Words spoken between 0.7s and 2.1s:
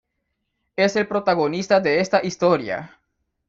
Es el protagonista de